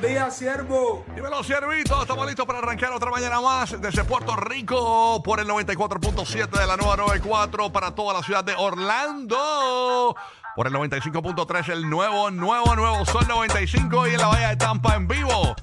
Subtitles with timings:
[0.00, 1.04] Buenos días, siervo.
[1.14, 2.00] Dímelo, siervito.
[2.00, 6.78] Estamos listos para arrancar otra mañana más desde Puerto Rico por el 94.7 de la
[6.78, 10.16] nueva 94 para toda la ciudad de Orlando.
[10.56, 14.94] Por el 95.3 el nuevo, nuevo, nuevo Sol 95 y en la Bahía de Tampa
[14.94, 15.54] en vivo.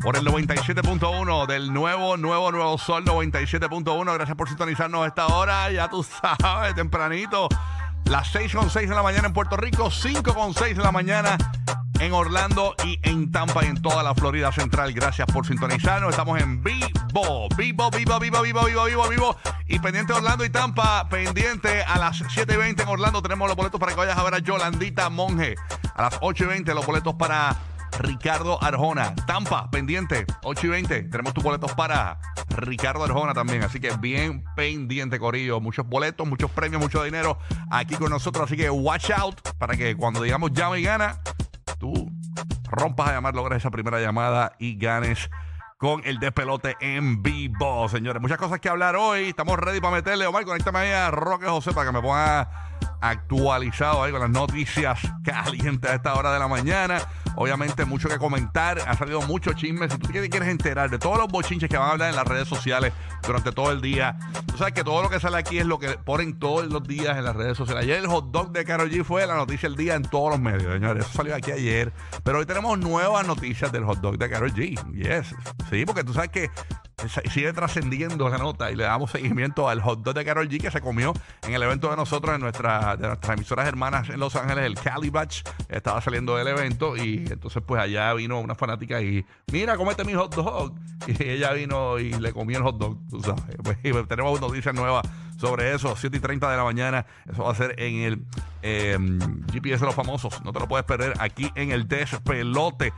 [0.00, 4.14] Por el 97.1 del nuevo, nuevo, nuevo Sol 97.1.
[4.14, 5.72] Gracias por sintonizarnos a esta hora.
[5.72, 7.48] Ya tú sabes, tempranito.
[8.04, 11.36] Las 6.6 de la mañana en Puerto Rico, 5.6 de la mañana
[12.04, 14.92] en Orlando y en Tampa y en toda la Florida Central.
[14.92, 16.10] Gracias por sintonizarnos.
[16.10, 19.36] Estamos en vivo, vivo, vivo, vivo, vivo, vivo, vivo, vivo.
[19.66, 23.22] Y pendiente Orlando y Tampa, pendiente a las 7.20 en Orlando.
[23.22, 25.54] Tenemos los boletos para que vayas a ver a Yolandita Monge.
[25.94, 27.56] A las 8.20 los boletos para
[27.98, 29.14] Ricardo Arjona.
[29.26, 31.02] Tampa, pendiente, 8 y 20.
[31.04, 33.62] Tenemos tus boletos para Ricardo Arjona también.
[33.62, 35.58] Así que bien pendiente, Corillo.
[35.58, 37.38] Muchos boletos, muchos premios, mucho dinero
[37.70, 38.44] aquí con nosotros.
[38.44, 41.20] Así que watch out para que cuando digamos llama y gana,
[42.64, 45.30] rompas a llamar, logres esa primera llamada y ganes
[45.78, 48.22] con el despelote en vivo, señores.
[48.22, 49.28] Muchas cosas que hablar hoy.
[49.28, 50.26] Estamos ready para meterle.
[50.26, 52.48] Omar, conéctame ahí a Roque José para que me ponga
[53.00, 56.98] actualizado ahí con las noticias calientes a esta hora de la mañana.
[57.36, 58.78] Obviamente, mucho que comentar.
[58.86, 59.88] Ha salido mucho chisme.
[59.88, 62.26] Si tú te quieres enterar de todos los bochinches que van a hablar en las
[62.26, 62.92] redes sociales
[63.26, 65.90] durante todo el día, tú sabes que todo lo que sale aquí es lo que
[65.90, 67.84] ponen todos los días en las redes sociales.
[67.84, 70.40] Ayer el hot dog de Karol G fue la noticia del día en todos los
[70.40, 71.06] medios, señores.
[71.06, 71.92] Eso salió aquí ayer.
[72.22, 74.74] Pero hoy tenemos nuevas noticias del hot dog de Karol G.
[74.92, 75.34] Yes.
[75.70, 76.50] Sí, porque tú sabes que
[77.30, 80.70] sigue trascendiendo la nota y le damos seguimiento al hot dog de Karol G que
[80.70, 81.12] se comió
[81.42, 84.74] en el evento de nosotros, en nuestra, de nuestras emisoras hermanas en Los Ángeles, el
[84.74, 85.42] Cali Batch.
[85.68, 90.14] Estaba saliendo del evento y entonces pues allá vino una fanática y mira, comete mi
[90.14, 90.74] hot dog.
[91.06, 93.44] Y ella vino y le comió el hot dog, tú sabes.
[93.62, 95.06] Pues, y tenemos noticias nuevas
[95.38, 97.06] sobre eso, 7 y 30 de la mañana.
[97.30, 98.22] Eso va a ser en el
[98.62, 98.96] eh,
[99.52, 100.42] GPS de los famosos.
[100.44, 102.92] No te lo puedes perder aquí en el Despelote.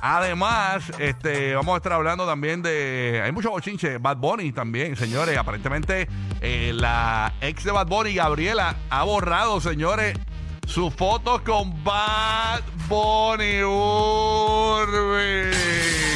[0.00, 3.20] Además, este, vamos a estar hablando también de.
[3.24, 4.00] Hay muchos bochinches.
[4.00, 5.36] Bad Bunny también, señores.
[5.38, 6.08] Aparentemente,
[6.40, 10.18] eh, la ex de Bad Bunny, Gabriela, ha borrado, señores.
[10.66, 15.50] Sus fotos con Bad Bunny Urbe.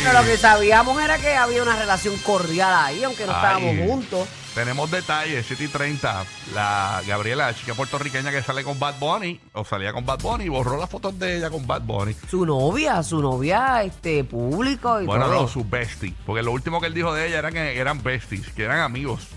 [0.04, 3.86] Pero lo que sabíamos era que había una relación cordial ahí, aunque no estábamos Ay.
[3.88, 4.28] juntos.
[4.56, 6.24] Tenemos detalles, 7 y 30.
[6.54, 10.48] La Gabriela, la chica puertorriqueña que sale con Bad Bunny, o salía con Bad Bunny,
[10.48, 12.16] borró las fotos de ella con Bad Bunny.
[12.30, 15.42] Su novia, su novia, este, público y Bueno, todo.
[15.42, 16.14] no, su bestie.
[16.24, 19.28] Porque lo último que él dijo de ella era que eran besties, que eran amigos.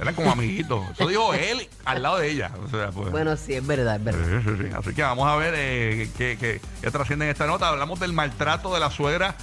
[0.00, 0.82] Eran como amiguitos.
[0.90, 2.50] Eso dijo él al lado de ella.
[2.64, 3.10] O sea, pues.
[3.10, 4.40] Bueno, sí, es verdad, es verdad.
[4.42, 4.74] Sí, sí, sí.
[4.74, 7.68] Así que vamos a ver eh, qué, qué- qué trasciende en esta nota.
[7.68, 9.36] Hablamos del maltrato de la suegra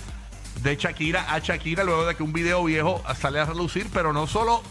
[0.63, 4.25] de Shakira a Shakira luego de que un video viejo sale a relucir, pero no
[4.27, 4.61] solo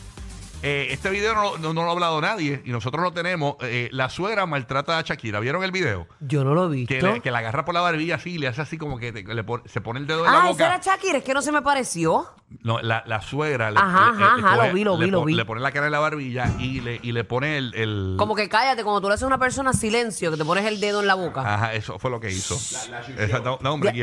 [0.62, 3.56] eh, este video no, no- no lo ha hablado nadie y nosotros lo tenemos.
[3.60, 5.40] Eh, la suegra maltrata a Shakira.
[5.40, 6.06] ¿Vieron el video?
[6.20, 6.94] Yo no lo visto.
[6.94, 9.12] Que, le- que la agarra por la barbilla así y le hace así como que
[9.12, 10.66] te- le se pone el dedo en la ah, ese boca.
[10.66, 12.26] era Shakira, es que no se me pareció.
[12.64, 15.04] No, la, la suegra le, Ajá, le- ajá, le ajá, coge- lo vi, lo le
[15.06, 15.34] vi, lo pon- vi.
[15.34, 18.34] le pone la cara en la barbilla y le, y le pone el, el- Como
[18.34, 21.00] que cállate, cuando tú le haces a una persona silencio, que te pones el dedo
[21.00, 21.40] en la boca.
[21.54, 22.58] Ajá, eso fue lo que hizo.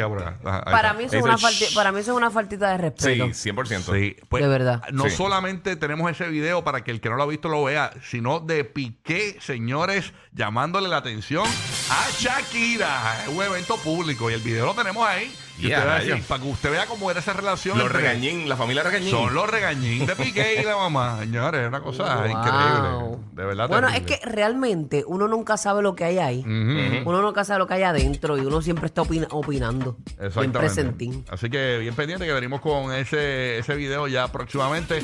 [0.03, 0.36] Ahora.
[0.44, 0.94] Ajá, ahí para, está.
[0.96, 3.26] mí eso es una falti- para mí eso es una faltita de respeto.
[3.34, 3.94] Sí, 100%.
[3.94, 4.82] Sí, pues, De verdad.
[4.91, 5.12] No Sí.
[5.12, 8.40] solamente tenemos ese video para que el que no lo ha visto lo vea, sino
[8.40, 11.46] de Piqué, señores, llamándole la atención
[11.90, 13.23] a Shakira.
[13.23, 15.34] Es un evento público y el video lo tenemos ahí.
[15.59, 17.78] Y usted para que usted vea cómo era esa relación.
[17.78, 19.09] Los entre- regañín, la familia regañín.
[19.11, 21.17] Son los regañín de Piqué y la mamá.
[21.19, 22.25] Señores, es una cosa Wow.
[22.31, 23.17] increíble.
[23.34, 23.67] De verdad.
[23.67, 24.13] Bueno, terrible.
[24.16, 26.43] es que realmente uno nunca sabe lo que hay ahí.
[26.45, 29.97] Uno nunca sabe lo que hay adentro y uno siempre está opina- opinando.
[30.05, 30.59] Bien Exactamente.
[30.59, 31.25] presentín.
[31.29, 35.03] Así que bien pendiente que venimos con ese, ese video ya próximamente.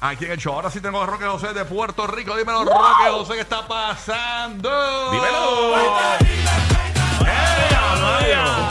[0.00, 0.52] Aquí en el show.
[0.54, 2.36] Ahora sí tengo a Roque José de Puerto Rico.
[2.36, 5.10] Dímelo, Roque José, ¿qué está pasando?
[5.10, 5.68] Dímelo.
[5.70, 6.36] Bueno.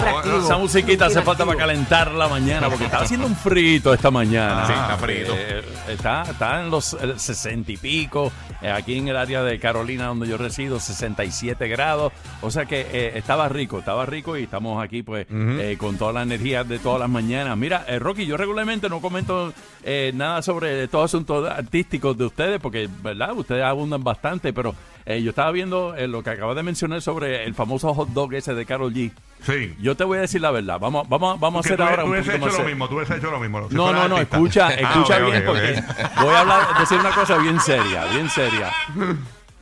[0.06, 0.38] activo.
[0.38, 4.68] Esa musiquita hace falta para calentar la mañana porque estaba haciendo un frito esta mañana.
[4.68, 5.34] Sí, está frito.
[5.36, 8.32] Eh, está, está en los eh, 60 y pico.
[8.62, 12.14] eh, aquí en el área de Carolina donde yo resido, 67 grados.
[12.42, 16.14] O sea que eh, estaba rico, estaba rico y estamos aquí pues eh, con toda
[16.14, 17.58] la energía de todas las mañanas.
[17.58, 19.54] Mira, eh, Rocky, yo regularmente no comento
[19.84, 23.34] eh, nada sobre todos asuntos artísticos de ustedes porque, ¿verdad?
[23.34, 27.44] Ustedes abundan bastante, pero eh, yo estaba viendo eh, lo que acabas de mencionar sobre
[27.44, 29.12] el famoso hot dog ese de Carol G.
[29.46, 29.76] Sí.
[29.80, 30.80] Yo te voy a decir la verdad.
[30.80, 32.70] Vamos, vamos, vamos a hacer tú, ahora tú un poquito hecho más lo serio.
[32.70, 33.70] mismo, tú hubieses hecho lo mismo.
[33.70, 34.38] si No, no, no, artista.
[34.38, 35.84] escucha, Ah, escucha bien porque
[36.22, 38.72] voy a hablar, decir una cosa bien seria, bien seria.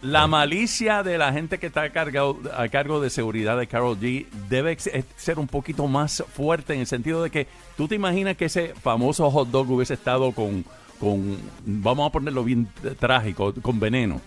[0.01, 3.97] La malicia de la gente que está a cargo, a cargo de seguridad de Carol
[3.97, 7.47] G debe ex- ser un poquito más fuerte en el sentido de que
[7.77, 10.65] tú te imaginas que ese famoso hot dog hubiese estado con,
[10.99, 12.67] con vamos a ponerlo bien
[12.99, 14.19] trágico, con veneno.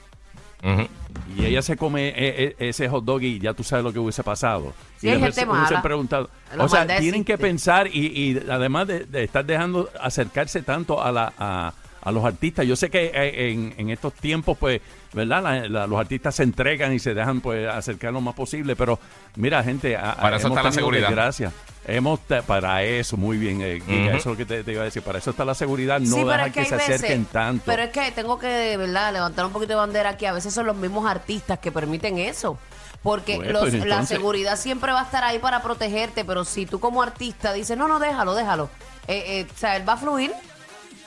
[1.36, 3.98] Y ella se come eh, eh, ese hot dog y ya tú sabes lo que
[3.98, 4.72] hubiese pasado.
[4.98, 5.44] Sí, y hay gente
[5.82, 6.30] preguntado.
[6.58, 11.12] O sea, tienen que pensar y, y además de, de estar dejando acercarse tanto a,
[11.12, 11.72] la, a,
[12.02, 12.66] a los artistas.
[12.66, 14.80] Yo sé que eh, en, en estos tiempos, pues,
[15.12, 15.42] ¿verdad?
[15.42, 18.74] La- la- los artistas se entregan y se dejan pues acercar lo más posible.
[18.76, 18.98] Pero
[19.36, 21.08] mira, gente, a- Para eso está la seguridad.
[21.08, 21.52] desgracia.
[21.88, 24.86] Hemos para eso, muy bien, eh, Giga, eso es lo que te, te iba a
[24.86, 25.02] decir.
[25.02, 27.62] Para eso está la seguridad, no Sí, dejar es que, se acerquen veces- tanto.
[27.66, 30.26] Pero es que tengo que, de verdad, levantar un poquito de bandera aquí.
[30.26, 32.58] A veces son los mismos artistas que permiten eso.
[33.02, 36.66] Porque Bueno, los- pues, la seguridad siempre va a estar ahí para protegerte, pero si
[36.66, 38.68] tú como artista dices, no, no, déjalo, déjalo.
[39.06, 40.32] Eh, eh, o sea, él va a fluir.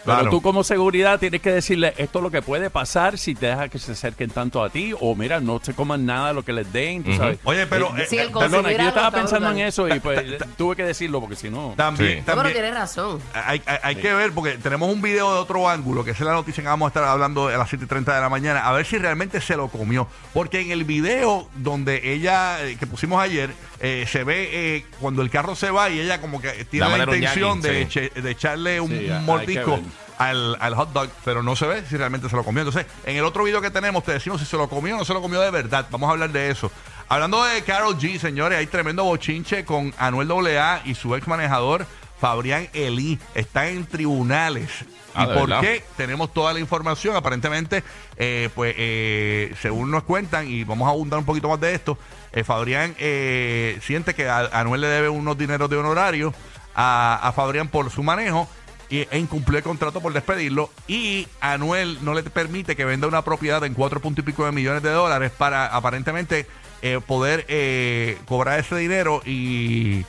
[0.06, 0.30] Pero Claro.
[0.32, 3.70] tú como seguridad tienes que decirle esto es lo que puede pasar si te dejas
[3.70, 6.54] que se acerquen tanto a ti o mira, no se coman nada de lo que
[6.54, 7.38] les den, tú sabes.
[7.44, 8.32] Oye, pero Eh, eh, Sí, el eh,
[8.78, 10.24] que yo estaba pensando en eso y pues
[10.58, 11.74] tuve que decirlo porque si no...
[11.76, 12.16] también, Sí.
[12.20, 13.20] No, pero también tienes razón.
[13.34, 16.28] hay, hay- hay que ver porque tenemos un video de otro ángulo, que esa es
[16.28, 18.62] la noticia que vamos a estar hablando a las 7 y 30 de la mañana,
[18.68, 20.08] a ver si realmente se lo comió.
[20.34, 23.52] Porque en el video donde ella, eh, que pusimos ayer,
[23.82, 26.96] eh, se ve eh, cuando el carro se va y ella como que tiene la
[26.96, 28.92] un intención de, eche- de echarle un
[29.26, 29.82] mordisco ver.
[30.20, 32.62] Al, al hot dog, pero no se ve si realmente se lo comió.
[32.62, 35.06] Entonces, en el otro video que tenemos, te decimos si se lo comió o no
[35.06, 35.88] se lo comió de verdad.
[35.90, 36.70] Vamos a hablar de eso.
[37.08, 41.88] Hablando de Carol G, señores, hay tremendo bochinche con Anuel AA y su ex manejador,
[42.20, 43.18] Fabrián Elí.
[43.34, 44.70] Están en tribunales.
[45.16, 45.62] Ah, ¿Y ¿de por verdad?
[45.62, 45.84] qué?
[45.96, 47.16] Tenemos toda la información.
[47.16, 47.86] Aparentemente,
[48.18, 51.98] eh, pues, eh, según nos cuentan, y vamos a abundar un poquito más de esto,
[52.34, 56.34] eh, Fabrián eh, siente que a, Anuel le debe unos dineros de honorario
[56.76, 58.50] a, a Fabrián por su manejo
[58.90, 63.24] y, e incumplió el contrato por despedirlo y Anuel no le permite que venda una
[63.24, 66.48] propiedad en cuatro puntos y pico de millones de dólares para aparentemente
[66.82, 70.06] eh, poder eh, cobrar ese dinero y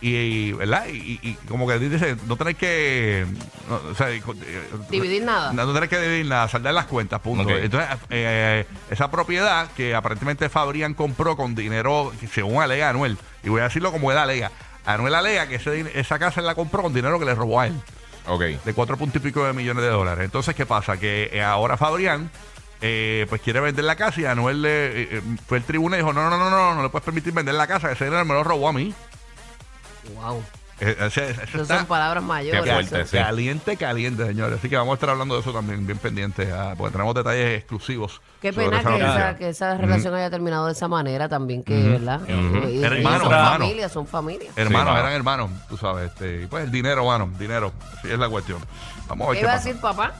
[0.00, 0.86] y, y, ¿verdad?
[0.88, 3.24] Y, y- y como que dice, no tener que
[3.70, 4.20] no, o sea, eh,
[4.90, 5.50] Dividir nada.
[5.54, 7.48] no, no tener que dividir nada, saldar las cuentas, punto.
[7.48, 13.48] Entonces, eh, esa propiedad que aparentemente Fabrián compró con dinero, que según alega Anuel, y
[13.48, 14.50] voy a decirlo como él alega,
[14.84, 17.68] Anuel alega que ese esa casa él la compró con dinero que le robó a
[17.68, 17.80] él,
[18.26, 18.40] Ok.
[18.40, 20.24] de cuatro puntos y pico de millones de dólares.
[20.24, 20.96] Entonces, ¿qué pasa?
[20.96, 22.30] Que eh, ahora Fabrián
[22.80, 26.12] eh, pues quiere vender la casa y Anuel le, eh, fue al tribunal y dijo,
[26.12, 28.34] no, no, no, no, no le puedes permitir vender la casa, que ese dinero me
[28.34, 28.92] lo robó a mí.
[30.14, 30.42] Wow.
[30.80, 32.62] Ese- ese Esas está- son palabras mayores.
[32.62, 33.16] Qué fuerte, sí.
[33.16, 34.58] Caliente, caliente, señores.
[34.58, 37.58] Así que vamos a estar hablando de eso también, bien pendientes, ah, porque tenemos detalles
[37.58, 38.20] exclusivos.
[38.40, 41.80] Qué pena esa que esa, que esa relación haya terminado de esa manera también, que,
[41.90, 42.20] ¿verdad?
[42.28, 43.58] Y- y- Era y hermano, son hermano.
[43.58, 44.52] familias, son familias.
[44.56, 45.16] Hermanos, Sí, eran mano.
[45.16, 46.10] hermanos, tú sabes.
[46.10, 47.72] Este, y pues el dinero, mano, dinero.
[47.98, 48.58] Así es la cuestión.
[49.06, 49.68] Vamos a ver ¿Qué qué iba a pasa.
[49.68, 50.12] decir papá?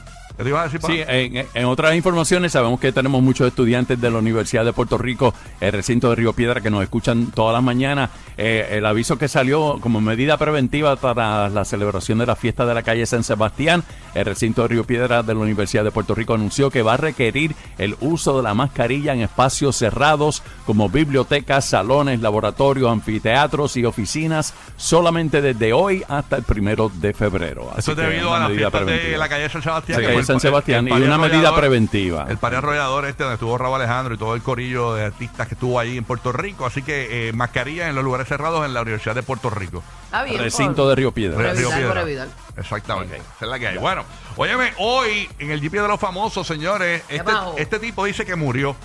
[0.89, 4.99] Sí, en, en otras informaciones sabemos que tenemos muchos estudiantes de la Universidad de Puerto
[4.99, 8.11] Rico, el recinto de Río Piedra, que nos escuchan todas las mañanas.
[8.37, 12.75] Eh, el aviso que salió como medida preventiva para la celebración de la fiesta de
[12.75, 16.35] la calle San Sebastián, el recinto de Río Piedra de la Universidad de Puerto Rico
[16.35, 21.65] anunció que va a requerir el uso de la mascarilla en espacios cerrados como bibliotecas,
[21.65, 27.71] salones, laboratorios, anfiteatros y oficinas solamente desde hoy hasta el primero de febrero.
[27.71, 30.03] Así Eso es debido a la fiesta de la calle San Sebastián.
[30.03, 32.27] La que el San Sebastián y una medida preventiva.
[32.29, 35.55] El par arrollador este donde estuvo Raúl Alejandro y todo el corillo de artistas que
[35.55, 36.67] estuvo ahí en Puerto Rico.
[36.67, 39.83] Así que eh, mascarilla en los lugares cerrados en la Universidad de Puerto Rico.
[40.25, 40.39] Bien.
[40.39, 41.37] Recinto por- de Río Piedra.
[41.37, 42.05] Por Río Piedra.
[42.05, 42.59] por.
[42.61, 43.17] Exactamente.
[43.17, 43.79] Esa es la que hay.
[43.79, 44.05] Bueno,
[44.37, 48.77] óyeme, hoy en el GP de los famosos, señores, este, este tipo dice que murió.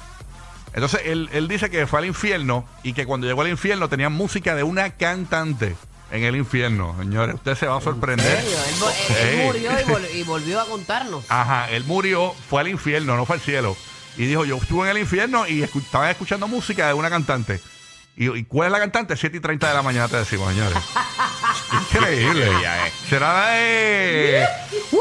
[0.74, 4.10] Entonces, él, él dice que fue al infierno y que cuando llegó al infierno tenía
[4.10, 5.75] música de una cantante
[6.12, 6.96] en el infierno.
[7.00, 8.25] Señores, usted se va a sorprender.
[8.38, 8.44] ¿En
[9.16, 9.42] serio?
[9.42, 11.24] Él, murió y, vol- y volvió a contarnos.
[11.30, 13.75] Ajá, él murió, fue al infierno, no fue al cielo.
[14.18, 17.62] Y dijo, yo estuve en el infierno y escu- estaba escuchando música de una cantante.
[18.18, 19.16] ¿Y, y cuál es la cantante?
[19.16, 20.78] 7 y 30 de la mañana te decimos, señores.
[21.94, 22.48] Increíble.
[22.62, 22.92] Ya, eh.
[23.10, 24.46] Será la de...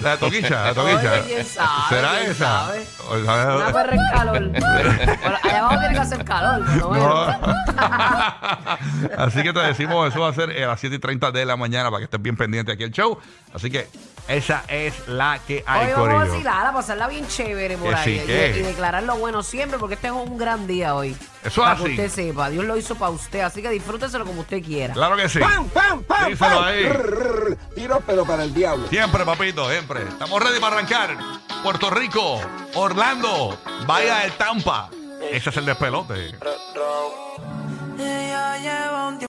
[0.00, 1.12] La de Toquicha, la de Toquicha.
[1.12, 1.68] Oye, ¿quién sabe?
[1.90, 2.44] ¿Será ¿Quién esa?
[2.44, 2.86] sabe?
[3.08, 4.50] O sea, Una perra en calor.
[4.60, 7.36] Bueno, allá abajo tiene que hacer calor, lo menos.
[9.18, 11.56] Así que te decimos, eso va a ser a las 7 y 30 de la
[11.56, 13.18] mañana para que estés bien pendiente aquí el show.
[13.54, 13.88] Así que
[14.28, 16.32] esa es la que hay, Hoy vamos a Corillo.
[16.32, 18.20] vacilar, a pasarla bien chévere por Que ahí.
[18.20, 21.16] sí, y- y, declarar lo bueno siempre, porque este es un gran día hoy.
[21.44, 21.84] Eso para así.
[21.84, 22.50] que usted sepa.
[22.50, 24.92] Dios lo hizo para usted, así que disfrúteselo como usted quiera.
[24.92, 25.38] Claro que sí.
[25.38, 26.30] ¡Pam, pam, pam!
[26.30, 26.64] Díselo pam!
[26.64, 26.88] ahí.
[26.88, 28.86] Rrr, Tiro, pero para el diablo.
[28.88, 30.02] Siempre, papito, siempre.
[30.02, 31.16] Estamos ready para arrancar.
[31.62, 32.40] Puerto Rico,
[32.74, 34.90] Orlando, Bahía del Tampa.
[35.30, 36.34] Ese es el despelote.